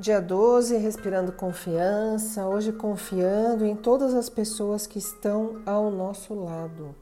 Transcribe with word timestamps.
Dia 0.00 0.18
12, 0.18 0.78
respirando 0.78 1.30
confiança, 1.30 2.46
hoje 2.46 2.72
confiando 2.72 3.66
em 3.66 3.76
todas 3.76 4.14
as 4.14 4.30
pessoas 4.30 4.86
que 4.86 4.98
estão 4.98 5.60
ao 5.66 5.90
nosso 5.90 6.32
lado. 6.32 6.94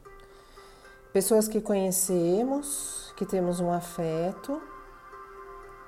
Pessoas 1.13 1.47
que 1.47 1.61
conhecemos, 1.61 3.13
que 3.15 3.25
temos 3.25 3.61
um 3.61 3.71
afeto, 3.71 4.61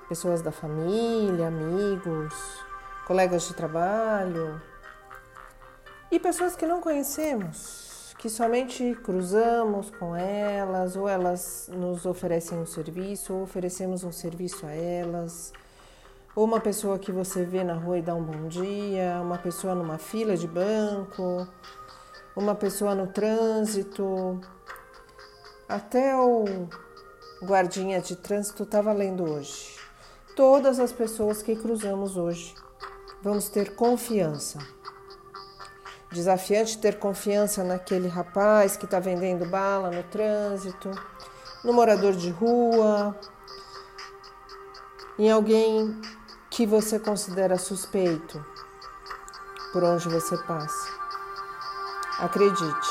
pessoas 0.08 0.40
da 0.40 0.50
família, 0.50 1.48
amigos, 1.48 2.34
colegas 3.06 3.46
de 3.46 3.52
trabalho. 3.52 4.58
E 6.10 6.18
pessoas 6.18 6.56
que 6.56 6.66
não 6.66 6.80
conhecemos, 6.80 8.14
que 8.16 8.30
somente 8.30 8.94
cruzamos 9.04 9.90
com 9.90 10.16
elas 10.16 10.96
ou 10.96 11.06
elas 11.06 11.68
nos 11.70 12.06
oferecem 12.06 12.56
um 12.56 12.64
serviço 12.64 13.34
ou 13.34 13.42
oferecemos 13.42 14.02
um 14.02 14.10
serviço 14.10 14.64
a 14.64 14.72
elas 14.72 15.52
ou 16.34 16.44
uma 16.44 16.60
pessoa 16.60 16.98
que 16.98 17.12
você 17.12 17.44
vê 17.44 17.62
na 17.62 17.74
rua 17.74 17.98
e 17.98 18.02
dá 18.02 18.14
um 18.14 18.22
bom 18.22 18.48
dia, 18.48 19.20
uma 19.20 19.38
pessoa 19.38 19.74
numa 19.74 19.98
fila 19.98 20.36
de 20.36 20.48
banco, 20.48 21.46
uma 22.34 22.54
pessoa 22.54 22.94
no 22.94 23.06
trânsito, 23.08 24.40
até 25.68 26.16
o 26.16 26.68
guardinha 27.42 28.00
de 28.00 28.16
trânsito 28.16 28.62
estava 28.62 28.92
lendo 28.92 29.24
hoje. 29.24 29.76
Todas 30.34 30.80
as 30.80 30.92
pessoas 30.92 31.42
que 31.42 31.54
cruzamos 31.54 32.16
hoje 32.16 32.54
vamos 33.22 33.48
ter 33.48 33.74
confiança. 33.74 34.58
Desafiante 36.10 36.78
ter 36.78 36.98
confiança 36.98 37.62
naquele 37.64 38.08
rapaz 38.08 38.76
que 38.76 38.84
está 38.84 38.98
vendendo 38.98 39.46
bala 39.46 39.90
no 39.90 40.02
trânsito, 40.04 40.90
no 41.64 41.72
morador 41.72 42.12
de 42.12 42.30
rua, 42.30 43.18
em 45.18 45.30
alguém 45.30 46.00
que 46.52 46.66
você 46.66 46.98
considera 46.98 47.56
suspeito 47.56 48.44
por 49.72 49.82
onde 49.82 50.06
você 50.06 50.36
passa. 50.44 50.86
Acredite, 52.18 52.88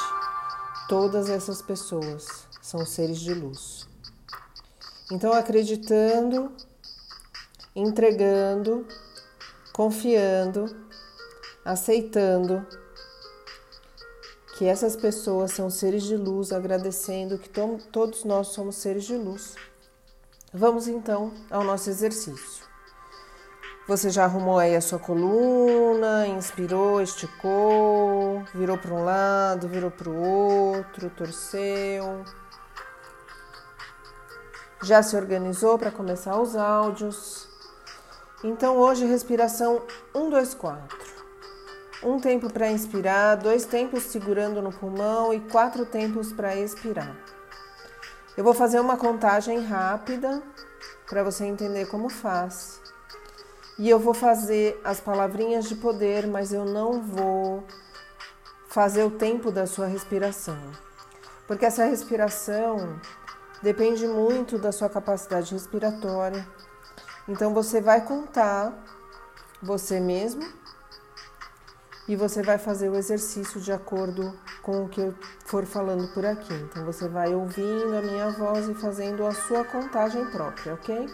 todas 0.90 1.30
essas 1.30 1.62
pessoas 1.62 2.48
são 2.60 2.84
seres 2.88 3.20
de 3.20 3.36
luz. 3.36 3.88
Então, 5.12 5.32
acreditando, 5.32 6.52
entregando, 7.76 8.88
confiando, 9.72 10.66
aceitando 11.64 12.66
que 14.58 14.66
essas 14.66 14.96
pessoas 14.96 15.52
são 15.52 15.70
seres 15.70 16.02
de 16.02 16.18
luz, 16.18 16.52
agradecendo 16.52 17.38
que 17.38 17.50
todos 17.92 18.24
nós 18.24 18.48
somos 18.48 18.78
seres 18.78 19.04
de 19.04 19.16
luz. 19.16 19.54
Vamos 20.52 20.88
então 20.88 21.32
ao 21.52 21.64
nosso 21.64 21.92
exercício. 21.92 22.61
Você 23.92 24.10
já 24.10 24.24
arrumou 24.24 24.58
aí 24.58 24.74
a 24.74 24.80
sua 24.80 24.98
coluna, 24.98 26.26
inspirou, 26.26 27.02
esticou, 27.02 28.42
virou 28.56 28.78
para 28.78 28.94
um 28.94 29.04
lado, 29.04 29.68
virou 29.68 29.92
para 29.92 30.10
o 30.10 30.16
outro, 30.16 31.10
torceu. 31.10 32.24
Já 34.82 35.04
se 35.04 35.14
organizou 35.18 35.78
para 35.78 35.92
começar 35.92 36.40
os 36.40 36.56
áudios. 36.56 37.50
Então 38.42 38.78
hoje 38.78 39.06
respiração 39.06 39.82
1 40.16 40.30
2 40.30 40.54
4. 40.54 40.98
Um 42.02 42.18
tempo 42.18 42.50
para 42.50 42.72
inspirar, 42.72 43.36
dois 43.36 43.66
tempos 43.66 44.04
segurando 44.04 44.62
no 44.62 44.72
pulmão 44.72 45.34
e 45.34 45.42
quatro 45.42 45.86
tempos 45.86 46.32
para 46.32 46.56
expirar. 46.56 47.14
Eu 48.38 48.46
vou 48.46 48.54
fazer 48.54 48.80
uma 48.80 48.96
contagem 48.96 49.62
rápida 49.66 50.42
para 51.10 51.26
você 51.26 51.44
entender 51.44 51.88
como 51.88 52.08
faz. 52.08 52.81
E 53.82 53.90
eu 53.90 53.98
vou 53.98 54.14
fazer 54.14 54.80
as 54.84 55.00
palavrinhas 55.00 55.68
de 55.68 55.74
poder, 55.74 56.28
mas 56.28 56.54
eu 56.54 56.64
não 56.64 57.02
vou 57.02 57.64
fazer 58.68 59.04
o 59.04 59.10
tempo 59.10 59.52
da 59.52 59.66
sua 59.66 59.88
respiração. 59.88 60.56
Porque 61.48 61.66
essa 61.66 61.86
respiração 61.86 63.02
depende 63.64 64.06
muito 64.06 64.60
da 64.60 64.72
sua 64.72 64.88
capacidade 64.88 65.52
respiratória. 65.52 66.48
Então 67.28 67.56
você 67.56 67.82
vai 67.82 68.06
contar 68.06 68.72
você 69.64 70.00
mesmo 70.00 70.48
e 72.08 72.16
você 72.16 72.44
vai 72.44 72.60
fazer 72.60 72.88
o 72.88 72.96
exercício 72.96 73.60
de 73.60 73.72
acordo 73.72 74.38
com 74.62 74.86
o 74.86 74.90
que 74.90 75.02
eu 75.02 75.16
for 75.44 75.66
falando 75.66 76.08
por 76.14 76.24
aqui. 76.24 76.54
Então 76.54 76.86
você 76.86 77.10
vai 77.10 77.34
ouvindo 77.34 77.98
a 77.98 78.02
minha 78.04 78.30
voz 78.30 78.70
e 78.70 78.76
fazendo 78.76 79.26
a 79.26 79.32
sua 79.34 79.66
contagem 79.66 80.24
própria, 80.28 80.76
ok? 80.76 81.10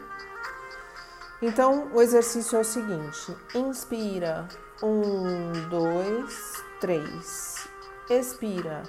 Então, 1.42 1.92
o 1.94 2.02
exercício 2.02 2.58
é 2.58 2.62
o 2.62 2.64
seguinte: 2.64 3.36
inspira, 3.54 4.48
um, 4.82 5.52
dois, 5.70 6.64
três. 6.80 7.68
Expira, 8.10 8.84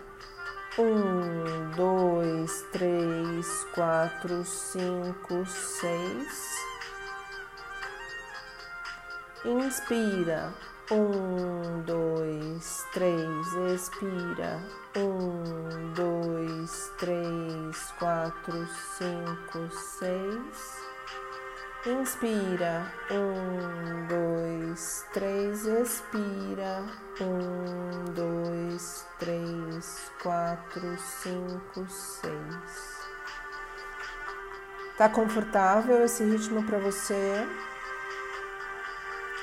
um, 0.78 1.70
dois, 1.76 2.64
três, 2.72 3.64
quatro, 3.74 4.44
cinco, 4.44 5.44
seis. 5.44 6.68
Inspira, 9.44 10.54
um, 10.90 11.82
dois, 11.82 12.86
três. 12.94 13.52
Expira, 13.74 14.58
um, 14.96 15.92
dois, 15.92 16.92
três, 16.96 17.92
quatro, 17.98 18.66
cinco, 18.96 19.68
seis. 19.70 20.87
Inspira, 21.86 22.92
um, 23.08 24.06
dois, 24.08 25.06
três, 25.12 25.64
expira, 25.64 26.84
um, 27.20 28.04
dois, 28.12 29.06
três, 29.20 30.10
quatro, 30.20 30.98
cinco, 30.98 31.86
seis. 31.88 32.98
Tá 34.98 35.08
confortável 35.08 36.04
esse 36.04 36.24
ritmo 36.24 36.64
para 36.64 36.80
você? 36.80 37.46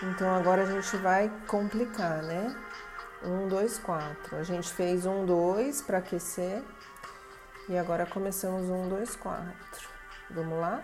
Então 0.03 0.29
agora 0.35 0.63
a 0.63 0.65
gente 0.65 0.97
vai 0.97 1.31
complicar, 1.47 2.21
né? 2.21 2.53
Um, 3.23 3.47
dois, 3.47 3.79
quatro. 3.79 4.35
A 4.35 4.43
gente 4.43 4.73
fez 4.73 5.05
um, 5.05 5.25
dois 5.25 5.81
para 5.81 5.99
aquecer 5.99 6.61
e 7.69 7.77
agora 7.77 8.05
começamos 8.05 8.69
um, 8.69 8.89
dois, 8.89 9.15
quatro. 9.15 9.87
Vamos 10.29 10.59
lá? 10.59 10.83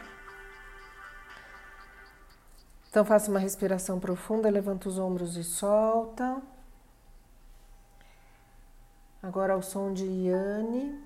Então 2.91 3.05
faça 3.05 3.31
uma 3.31 3.39
respiração 3.39 4.01
profunda, 4.01 4.49
levanta 4.49 4.89
os 4.89 4.99
ombros 4.99 5.37
e 5.37 5.45
solta. 5.45 6.41
Agora 9.23 9.53
ao 9.53 9.61
som 9.61 9.93
de 9.93 10.03
Yane. 10.03 11.01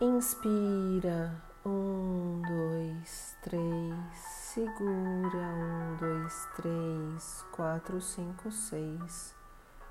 Inspira, 0.00 1.42
um, 1.66 2.40
dois, 2.40 3.36
três, 3.42 4.18
segura, 4.18 5.36
um, 5.36 5.96
dois, 5.96 6.48
três, 6.56 7.44
quatro, 7.52 8.00
cinco, 8.00 8.50
seis. 8.50 9.34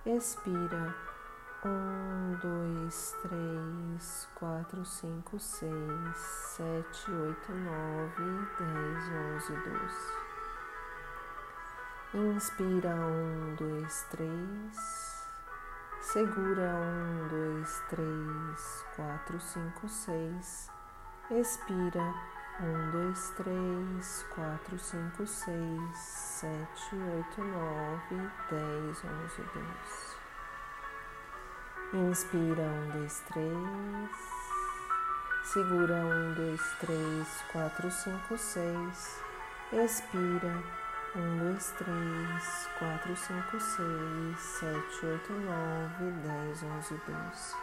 Expira, 0.03 0.95
um, 1.67 2.35
dois, 2.41 3.15
três, 3.21 4.27
quatro, 4.35 4.83
cinco, 4.83 5.39
seis, 5.39 6.17
sete, 6.17 7.11
oito, 7.11 7.51
nove, 7.51 8.47
dez, 8.57 9.03
onze, 9.13 9.53
doze. 9.53 10.21
Inspira 12.13 12.95
um, 12.95 13.55
dois, 13.55 14.05
três. 14.09 15.27
Segura 16.01 16.73
um, 16.73 17.27
dois, 17.27 17.83
três, 17.89 18.85
quatro, 18.95 19.39
cinco, 19.39 19.87
seis. 19.87 20.69
Expira 21.29 22.13
um, 22.59 22.91
dois, 22.91 23.29
três, 23.37 24.25
quatro, 24.33 24.79
cinco, 24.79 25.27
seis, 25.27 25.97
sete, 25.97 26.95
oito, 26.95 27.43
nove, 27.43 28.29
dez, 28.49 29.03
onze, 29.05 29.41
doze. 29.53 30.20
Inspira, 31.93 32.61
um, 32.63 32.89
dois, 32.91 33.19
três. 33.27 33.51
Segura, 35.43 35.93
um, 35.93 36.33
dois, 36.35 36.61
três, 36.79 37.27
quatro, 37.51 37.91
cinco, 37.91 38.37
seis. 38.37 39.21
Expira, 39.73 40.63
um, 41.17 41.37
dois, 41.39 41.71
três, 41.71 42.69
quatro, 42.79 43.13
cinco, 43.17 43.59
seis, 43.59 44.39
sete, 44.39 45.05
oito, 45.05 45.33
nove, 45.33 46.11
dez, 46.23 46.63
onze, 46.63 46.93
doze. 46.93 47.55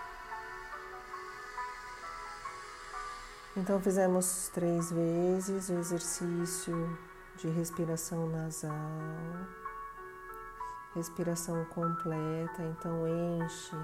Então 3.56 3.80
fizemos 3.80 4.50
três 4.52 4.92
vezes 4.92 5.70
o 5.70 5.78
exercício 5.78 6.98
de 7.36 7.48
respiração 7.48 8.28
nasal, 8.28 8.70
respiração 10.94 11.64
completa. 11.64 12.62
Então 12.62 13.08
enche 13.08 13.74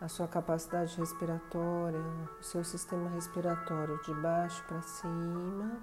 a 0.00 0.08
sua 0.08 0.26
capacidade 0.26 0.96
respiratória, 0.96 2.00
o 2.40 2.42
seu 2.42 2.64
sistema 2.64 3.10
respiratório 3.10 4.00
de 4.02 4.14
baixo 4.14 4.62
para 4.66 4.80
cima, 4.80 5.78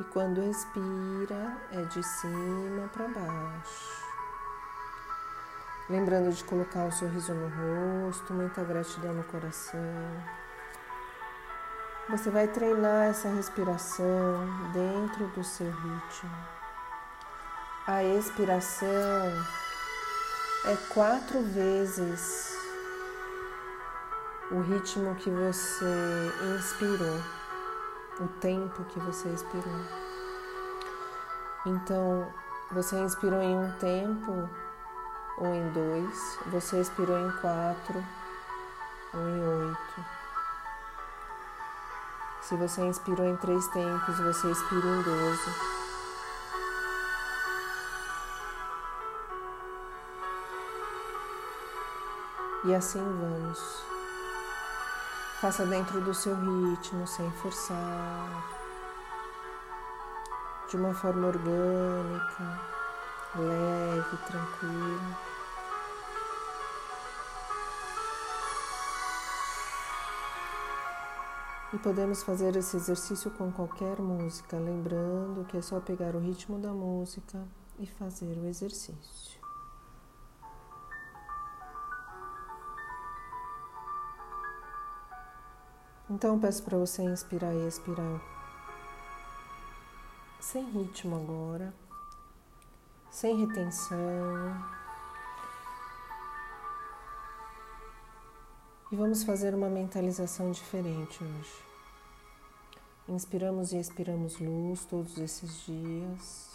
E 0.00 0.04
quando 0.04 0.42
expira, 0.42 1.58
é 1.70 1.82
de 1.82 2.02
cima 2.02 2.88
para 2.88 3.08
baixo. 3.08 4.02
Lembrando 5.88 6.32
de 6.32 6.42
colocar 6.44 6.84
um 6.84 6.90
sorriso 6.90 7.34
no 7.34 7.48
rosto, 8.06 8.32
muita 8.32 8.64
gratidão 8.64 9.12
no 9.12 9.22
coração. 9.24 9.78
Você 12.08 12.30
vai 12.30 12.48
treinar 12.48 13.08
essa 13.08 13.28
respiração 13.28 14.72
dentro 14.72 15.26
do 15.28 15.44
seu 15.44 15.70
ritmo. 15.70 16.30
A 17.86 18.02
expiração 18.02 18.88
é 20.64 20.76
quatro 20.94 21.42
vezes 21.42 22.51
o 24.52 24.60
ritmo 24.60 25.14
que 25.14 25.30
você 25.30 26.32
inspirou, 26.56 27.20
o 28.20 28.28
tempo 28.38 28.84
que 28.84 29.00
você 29.00 29.30
expirou. 29.30 29.80
Então, 31.64 32.30
você 32.70 32.96
inspirou 33.00 33.40
em 33.40 33.56
um 33.56 33.72
tempo 33.78 34.48
ou 35.38 35.46
em 35.46 35.72
dois, 35.72 36.38
você 36.48 36.80
expirou 36.80 37.18
em 37.18 37.30
quatro 37.40 38.04
ou 39.14 39.20
em 39.20 39.68
oito. 39.68 40.04
Se 42.42 42.54
você 42.56 42.82
inspirou 42.82 43.24
em 43.24 43.36
três 43.36 43.66
tempos, 43.68 44.18
você 44.18 44.50
expira 44.50 44.86
em 44.86 45.02
doze. 45.02 45.50
E 52.64 52.74
assim 52.74 53.02
vamos. 53.02 53.91
Faça 55.42 55.66
dentro 55.66 56.00
do 56.00 56.14
seu 56.14 56.36
ritmo, 56.36 57.04
sem 57.04 57.28
forçar, 57.32 58.48
de 60.70 60.76
uma 60.76 60.94
forma 60.94 61.26
orgânica, 61.26 62.60
leve, 63.34 64.16
tranquila. 64.24 65.18
E 71.72 71.78
podemos 71.78 72.22
fazer 72.22 72.54
esse 72.54 72.76
exercício 72.76 73.28
com 73.32 73.50
qualquer 73.50 73.98
música, 73.98 74.56
lembrando 74.56 75.44
que 75.48 75.56
é 75.56 75.60
só 75.60 75.80
pegar 75.80 76.14
o 76.14 76.20
ritmo 76.20 76.56
da 76.56 76.72
música 76.72 77.42
e 77.80 77.86
fazer 77.88 78.38
o 78.38 78.46
exercício. 78.46 79.41
Então 86.12 86.38
peço 86.38 86.62
para 86.62 86.76
você 86.76 87.02
inspirar 87.02 87.54
e 87.54 87.66
expirar 87.66 88.20
sem 90.38 90.62
ritmo 90.70 91.16
agora, 91.16 91.72
sem 93.10 93.46
retenção. 93.46 93.96
E 98.90 98.96
vamos 98.96 99.24
fazer 99.24 99.54
uma 99.54 99.70
mentalização 99.70 100.50
diferente 100.50 101.24
hoje. 101.24 101.64
Inspiramos 103.08 103.72
e 103.72 103.78
expiramos 103.78 104.38
luz 104.38 104.84
todos 104.84 105.16
esses 105.16 105.64
dias. 105.64 106.50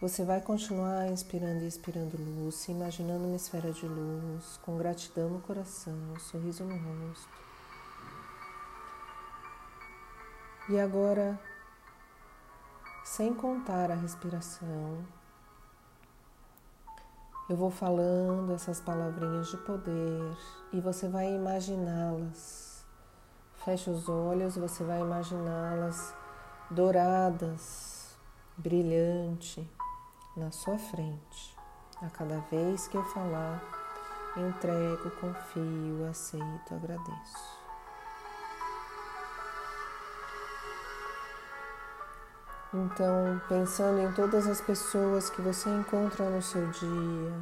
Você 0.00 0.24
vai 0.24 0.40
continuar 0.40 1.10
inspirando 1.10 1.64
e 1.64 1.66
expirando 1.66 2.16
luz, 2.16 2.68
imaginando 2.68 3.24
uma 3.24 3.34
esfera 3.34 3.72
de 3.72 3.88
luz, 3.88 4.56
com 4.62 4.78
gratidão 4.78 5.30
no 5.30 5.40
coração, 5.40 5.98
um 6.14 6.20
sorriso 6.20 6.62
no 6.62 6.76
rosto. 6.76 7.47
E 10.70 10.78
agora, 10.78 11.40
sem 13.02 13.32
contar 13.32 13.90
a 13.90 13.94
respiração, 13.94 15.02
eu 17.48 17.56
vou 17.56 17.70
falando 17.70 18.52
essas 18.52 18.78
palavrinhas 18.78 19.48
de 19.48 19.56
poder 19.56 20.36
e 20.70 20.78
você 20.78 21.08
vai 21.08 21.34
imaginá-las. 21.34 22.86
Feche 23.64 23.88
os 23.88 24.10
olhos, 24.10 24.58
você 24.58 24.84
vai 24.84 25.00
imaginá-las 25.00 26.14
douradas, 26.70 28.18
brilhante 28.58 29.66
na 30.36 30.50
sua 30.50 30.76
frente. 30.78 31.56
A 32.02 32.10
cada 32.10 32.40
vez 32.50 32.86
que 32.88 32.98
eu 32.98 33.04
falar, 33.04 33.62
entrego, 34.36 35.10
confio, 35.12 36.06
aceito, 36.10 36.74
agradeço. 36.74 37.57
Então, 42.72 43.40
pensando 43.48 43.98
em 43.98 44.12
todas 44.12 44.46
as 44.46 44.60
pessoas 44.60 45.30
que 45.30 45.40
você 45.40 45.70
encontra 45.70 46.28
no 46.28 46.42
seu 46.42 46.66
dia, 46.66 47.32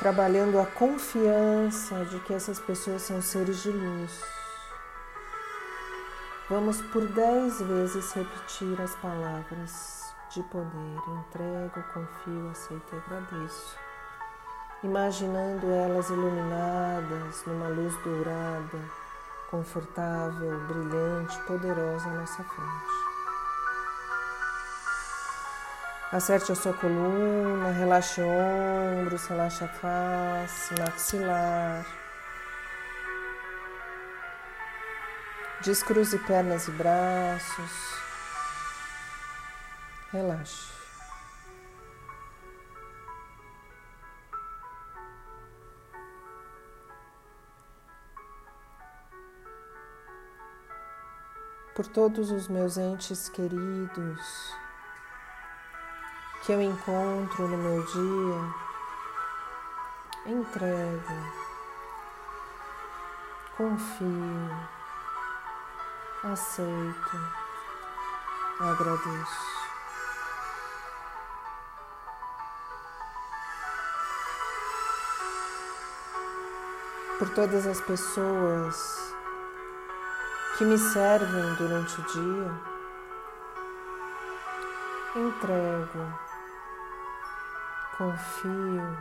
trabalhando 0.00 0.58
a 0.58 0.66
confiança 0.66 2.04
de 2.06 2.18
que 2.20 2.34
essas 2.34 2.58
pessoas 2.58 3.02
são 3.02 3.22
seres 3.22 3.62
de 3.62 3.70
luz. 3.70 4.20
Vamos 6.50 6.82
por 6.82 7.06
dez 7.06 7.60
vezes 7.60 8.12
repetir 8.12 8.80
as 8.80 8.96
palavras 8.96 10.12
de 10.30 10.42
poder: 10.42 10.98
entrego, 11.20 11.84
confio, 11.94 12.50
aceito 12.50 12.96
e 12.96 12.98
agradeço. 12.98 13.78
Imaginando 14.82 15.70
elas 15.70 16.10
iluminadas 16.10 17.44
numa 17.46 17.68
luz 17.68 17.96
dourada 18.02 19.05
confortável, 19.50 20.58
brilhante, 20.66 21.38
poderosa 21.46 22.08
à 22.08 22.14
nossa 22.14 22.44
frente. 22.44 23.16
Acerte 26.12 26.52
a 26.52 26.54
sua 26.54 26.72
coluna, 26.72 27.72
relaxe 27.72 28.20
ombros, 28.22 29.26
relaxe 29.26 29.64
a 29.64 29.68
face, 29.68 30.74
maxilar. 30.78 31.84
Descruze 35.62 36.18
pernas 36.18 36.68
e 36.68 36.70
braços. 36.70 37.96
Relaxe. 40.12 40.85
Por 51.76 51.86
todos 51.86 52.30
os 52.30 52.48
meus 52.48 52.78
entes 52.78 53.28
queridos 53.28 54.54
que 56.42 56.52
eu 56.52 56.62
encontro 56.62 57.46
no 57.46 57.58
meu 57.58 57.84
dia, 57.84 58.54
entrego, 60.24 61.02
confio, 63.58 64.50
aceito, 66.24 67.18
agradeço. 68.58 69.56
Por 77.18 77.28
todas 77.34 77.66
as 77.66 77.80
pessoas 77.82 79.15
que 80.56 80.64
me 80.64 80.78
servem 80.78 81.54
durante 81.56 82.00
o 82.00 82.04
dia, 82.04 82.50
entrego, 85.14 86.18
confio, 87.98 88.98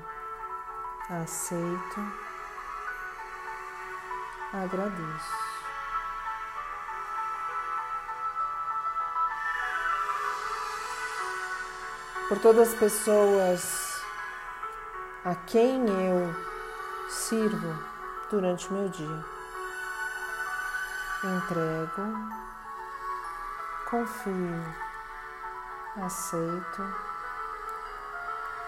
aceito, 1.10 2.12
agradeço. 4.52 5.46
Por 12.28 12.40
todas 12.40 12.68
as 12.68 12.76
pessoas 12.76 14.04
a 15.24 15.34
quem 15.36 15.88
eu 15.88 16.36
sirvo 17.08 17.80
durante 18.30 18.68
o 18.68 18.74
meu 18.74 18.90
dia 18.90 19.35
entrego, 21.26 22.04
confio, 23.90 24.76
aceito, 25.98 26.84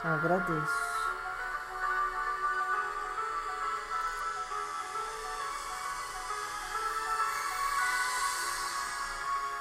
agradeço. 0.03 0.97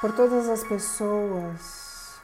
Por 0.00 0.12
todas 0.12 0.48
as 0.48 0.64
pessoas 0.64 2.18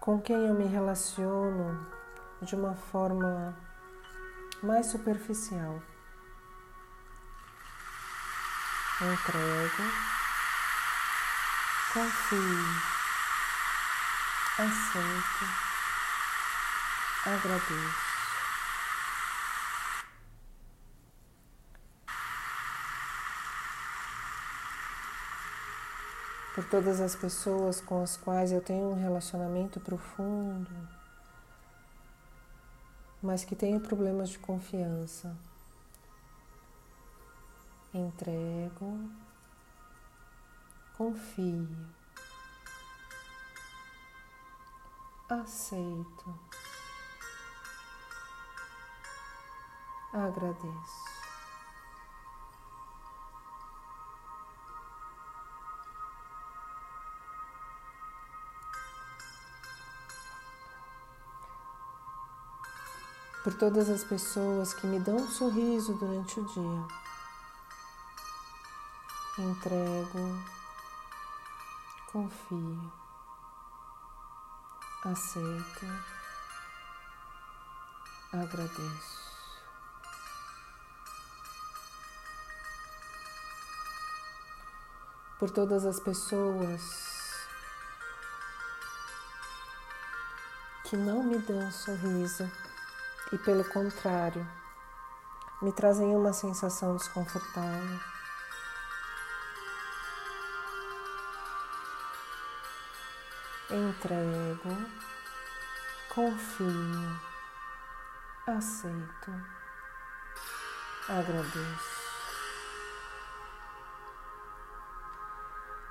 com 0.00 0.20
quem 0.20 0.46
eu 0.46 0.54
me 0.54 0.64
relaciono 0.64 1.86
de 2.40 2.56
uma 2.56 2.74
forma 2.74 3.54
mais 4.62 4.86
superficial 4.86 5.82
entrego, 9.04 9.82
confio, 11.92 12.64
aceito, 14.58 15.44
agradeço. 17.24 18.10
Por 26.54 26.64
todas 26.64 27.00
as 27.00 27.16
pessoas 27.16 27.80
com 27.80 28.02
as 28.02 28.18
quais 28.18 28.52
eu 28.52 28.60
tenho 28.60 28.90
um 28.90 29.00
relacionamento 29.00 29.80
profundo, 29.80 30.70
mas 33.22 33.44
que 33.44 33.56
tenho 33.56 33.80
problemas 33.80 34.28
de 34.28 34.38
confiança 34.38 35.34
entrego, 37.92 39.10
confio, 40.96 41.68
aceito, 45.28 46.38
agradeço. 50.12 51.10
Por 63.42 63.54
todas 63.54 63.88
as 63.88 64.04
pessoas 64.04 64.74
que 64.74 64.86
me 64.86 65.00
dão 65.00 65.16
um 65.16 65.26
sorriso 65.26 65.94
durante 65.94 66.38
o 66.38 66.44
dia 66.44 67.09
entrego, 69.42 70.44
confio, 72.12 72.92
aceito, 75.04 75.86
agradeço. 78.32 79.20
Por 85.38 85.50
todas 85.50 85.86
as 85.86 85.98
pessoas 85.98 87.10
que 90.84 90.96
não 90.96 91.22
me 91.22 91.38
dão 91.38 91.70
sorriso 91.70 92.50
e, 93.32 93.38
pelo 93.38 93.64
contrário, 93.64 94.46
me 95.62 95.72
trazem 95.72 96.14
uma 96.14 96.32
sensação 96.32 96.96
desconfortável. 96.96 98.19
Entrego, 103.72 104.76
confio, 106.08 107.20
aceito, 108.46 109.32
agradeço. 111.08 112.00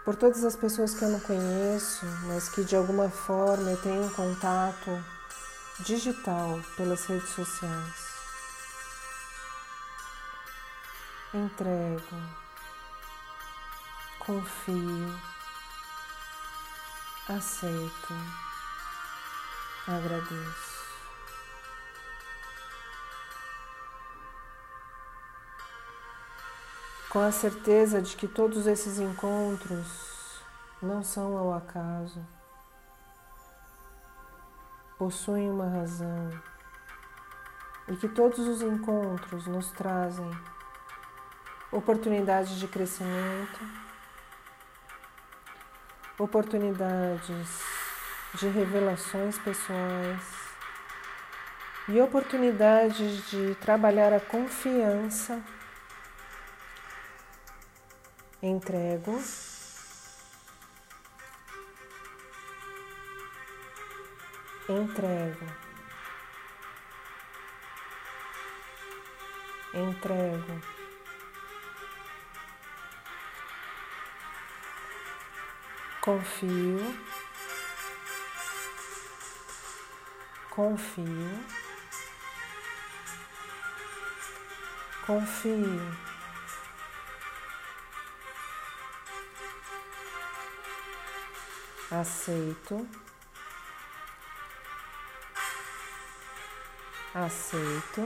Por 0.04 0.16
todas 0.16 0.44
as 0.44 0.56
pessoas 0.56 0.94
que 0.94 1.04
eu 1.04 1.10
não 1.10 1.20
conheço, 1.20 2.06
mas 2.28 2.50
que 2.50 2.64
de 2.64 2.76
alguma 2.76 3.10
forma 3.10 3.70
eu 3.70 3.82
tenho 3.82 4.10
contato 4.16 5.04
digital 5.80 6.60
pelas 6.76 7.06
redes 7.06 7.30
sociais. 7.30 8.10
Entrego, 11.34 12.16
confio, 14.20 15.20
aceito, 17.30 18.14
agradeço. 19.88 20.80
Com 27.10 27.20
a 27.20 27.32
certeza 27.32 28.02
de 28.02 28.16
que 28.16 28.28
todos 28.28 28.66
esses 28.68 29.00
encontros 29.00 30.42
não 30.82 31.04
são 31.04 31.38
ao 31.38 31.54
acaso, 31.54 32.26
possuem 34.98 35.50
uma 35.50 35.68
razão 35.68 36.30
e 37.88 37.96
que 37.96 38.08
todos 38.08 38.40
os 38.40 38.62
encontros 38.62 39.48
nos 39.48 39.72
trazem 39.72 40.30
oportunidades 41.72 42.58
de 42.60 42.68
crescimento 42.68 43.89
oportunidades 46.20 47.48
de 48.36 48.48
revelações 48.50 49.40
pessoais 49.40 50.22
e 51.88 52.00
oportunidades 52.00 53.30
de 53.30 53.56
trabalhar 53.56 54.14
a 54.14 54.20
confiança. 54.20 55.42
Entrego. 58.42 59.20
Entrego. 64.70 65.46
Entrego. 69.74 70.79
Confio, 76.10 76.80
confio, 80.50 81.44
confio. 85.06 86.10
Aceito, 91.92 92.88
aceito, 97.14 98.06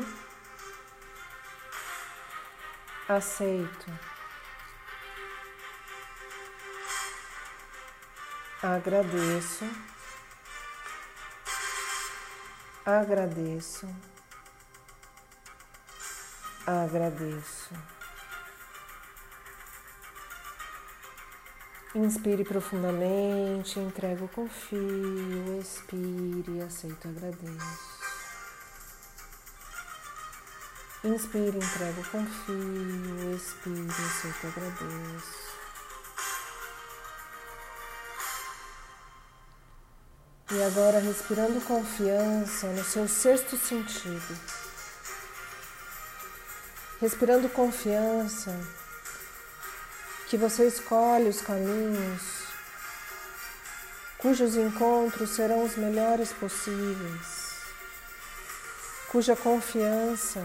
aceito. 3.08 4.13
Agradeço, 8.64 9.66
agradeço, 12.86 13.86
agradeço. 16.66 17.74
Inspire 21.94 22.46
profundamente, 22.46 23.82
entrego, 23.82 24.30
confio, 24.30 25.60
expire, 25.60 26.62
aceito, 26.62 27.10
agradeço. 27.10 28.00
Inspire, 31.04 31.58
entrego, 31.58 32.02
confio, 32.10 33.36
expire, 33.36 33.92
aceito, 33.92 34.48
agradeço. 34.48 35.63
E 40.56 40.64
agora 40.64 41.00
respirando 41.00 41.60
confiança 41.62 42.68
no 42.68 42.84
seu 42.84 43.08
sexto 43.08 43.58
sentido. 43.58 44.40
Respirando 47.02 47.50
confiança 47.50 48.56
que 50.28 50.38
você 50.38 50.68
escolhe 50.68 51.28
os 51.28 51.42
caminhos 51.42 52.44
cujos 54.24 54.56
encontros 54.56 55.32
serão 55.32 55.66
os 55.66 55.76
melhores 55.76 56.32
possíveis, 56.32 57.60
cuja 59.10 59.36
confiança 59.36 60.40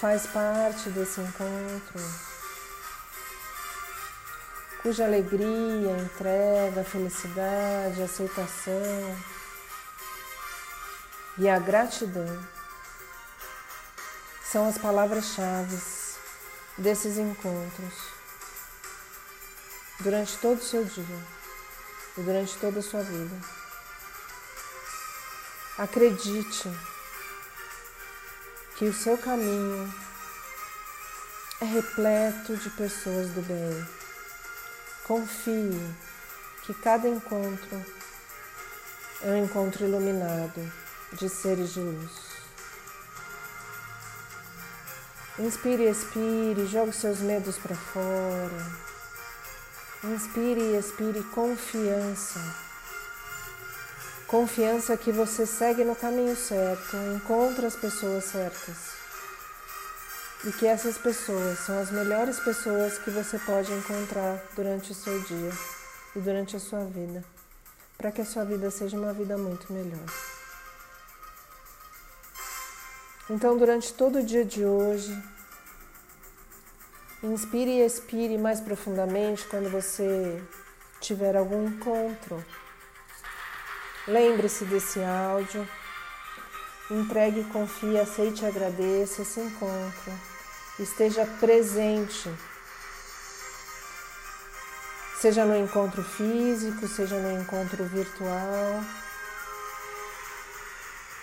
faz 0.00 0.26
parte 0.26 0.90
desse 0.90 1.20
encontro 1.20 2.29
cuja 4.82 5.04
alegria, 5.04 5.92
entrega, 5.98 6.82
felicidade, 6.84 8.02
aceitação 8.02 9.16
e 11.38 11.48
a 11.48 11.58
gratidão 11.58 12.46
são 14.42 14.66
as 14.68 14.78
palavras-chave 14.78 15.78
desses 16.78 17.18
encontros 17.18 17.94
durante 20.00 20.36
todo 20.38 20.58
o 20.58 20.64
seu 20.64 20.84
dia 20.84 21.26
e 22.16 22.22
durante 22.22 22.56
toda 22.56 22.80
a 22.80 22.82
sua 22.82 23.02
vida. 23.02 23.36
Acredite 25.78 26.68
que 28.76 28.86
o 28.86 28.94
seu 28.94 29.16
caminho 29.18 29.92
é 31.60 31.64
repleto 31.64 32.56
de 32.56 32.70
pessoas 32.70 33.28
do 33.30 33.42
bem. 33.42 33.99
Confie 35.10 35.76
que 36.62 36.72
cada 36.72 37.08
encontro 37.08 37.84
é 39.22 39.30
um 39.30 39.44
encontro 39.44 39.84
iluminado 39.84 40.72
de 41.14 41.28
seres 41.28 41.72
de 41.72 41.80
luz. 41.80 42.12
Inspire 45.36 45.82
e 45.82 45.90
expire, 45.90 46.64
jogue 46.68 46.92
seus 46.92 47.18
medos 47.18 47.58
para 47.58 47.74
fora. 47.74 48.72
Inspire 50.04 50.60
e 50.60 50.78
expire 50.78 51.24
confiança. 51.34 52.38
Confiança 54.28 54.96
que 54.96 55.10
você 55.10 55.44
segue 55.44 55.82
no 55.82 55.96
caminho 55.96 56.36
certo, 56.36 56.96
encontra 57.16 57.66
as 57.66 57.74
pessoas 57.74 58.26
certas 58.26 58.99
e 60.44 60.52
que 60.52 60.66
essas 60.66 60.96
pessoas 60.96 61.58
são 61.60 61.78
as 61.78 61.90
melhores 61.90 62.40
pessoas 62.40 62.98
que 62.98 63.10
você 63.10 63.38
pode 63.38 63.70
encontrar 63.72 64.42
durante 64.56 64.92
o 64.92 64.94
seu 64.94 65.20
dia 65.20 65.52
e 66.16 66.20
durante 66.20 66.56
a 66.56 66.60
sua 66.60 66.84
vida, 66.84 67.22
para 67.98 68.10
que 68.10 68.22
a 68.22 68.24
sua 68.24 68.44
vida 68.44 68.70
seja 68.70 68.96
uma 68.96 69.12
vida 69.12 69.36
muito 69.36 69.70
melhor. 69.72 70.06
Então, 73.28 73.56
durante 73.56 73.92
todo 73.92 74.18
o 74.18 74.24
dia 74.24 74.44
de 74.44 74.64
hoje, 74.64 75.16
inspire 77.22 77.70
e 77.70 77.84
expire 77.84 78.38
mais 78.38 78.60
profundamente 78.60 79.46
quando 79.46 79.70
você 79.70 80.42
tiver 81.00 81.36
algum 81.36 81.68
encontro. 81.68 82.44
Lembre-se 84.08 84.64
desse 84.64 85.00
áudio. 85.04 85.68
Entregue, 86.90 87.44
confie, 87.44 88.00
aceite 88.00 88.42
e 88.42 88.46
agradeça 88.46 89.22
esse 89.22 89.38
encontro. 89.38 90.29
Esteja 90.80 91.26
presente. 91.38 92.34
Seja 95.20 95.44
no 95.44 95.54
encontro 95.54 96.02
físico, 96.02 96.88
seja 96.88 97.16
no 97.16 97.38
encontro 97.38 97.84
virtual. 97.84 98.82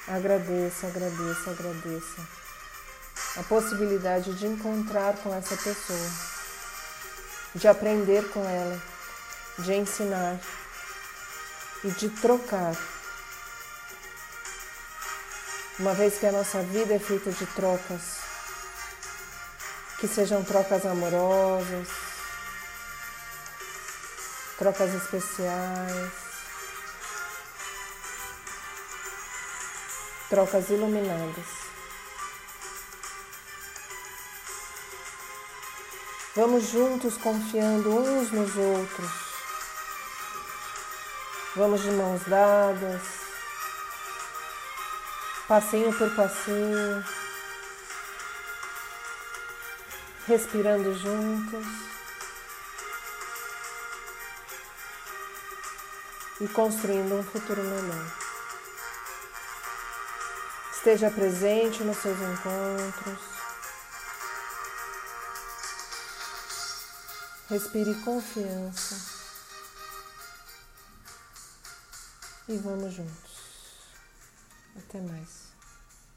Agradeça, 0.07 0.85
agradeça, 0.85 1.49
agradeça 1.49 2.21
a 3.37 3.43
possibilidade 3.43 4.33
de 4.35 4.45
encontrar 4.45 5.15
com 5.17 5.33
essa 5.33 5.57
pessoa, 5.57 6.09
de 7.55 7.67
aprender 7.67 8.29
com 8.29 8.43
ela, 8.47 8.79
de 9.57 9.73
ensinar 9.73 10.39
e 11.83 11.89
de 11.89 12.09
trocar 12.09 12.75
uma 15.79 15.93
vez 15.93 16.17
que 16.17 16.25
a 16.25 16.31
nossa 16.31 16.61
vida 16.61 16.93
é 16.95 16.99
feita 16.99 17.31
de 17.31 17.45
trocas, 17.47 18.26
que 19.99 20.07
sejam 20.07 20.43
trocas 20.43 20.85
amorosas, 20.85 21.87
trocas 24.57 24.93
especiais, 24.93 26.11
trocas 30.29 30.69
iluminadas. 30.69 31.45
Vamos 36.35 36.65
juntos 36.71 37.17
confiando 37.17 37.89
uns 37.89 38.31
nos 38.31 38.55
outros. 38.55 39.11
Vamos 41.55 41.81
de 41.81 41.91
mãos 41.91 42.21
dadas 42.27 43.17
passinho 45.47 45.93
por 45.93 46.13
passinho, 46.13 47.03
respirando 50.27 50.93
juntos 50.93 51.65
e 56.41 56.47
construindo 56.49 57.15
um 57.15 57.23
futuro 57.23 57.63
melhor. 57.63 58.13
Esteja 60.73 61.09
presente 61.09 61.81
nos 61.83 61.97
seus 61.97 62.17
encontros. 62.19 63.19
Respire 67.49 67.95
confiança. 68.03 69.17
E 72.49 72.57
vamos 72.57 72.93
juntos. 72.93 73.31
Até 74.77 74.99
mais. 74.99 75.46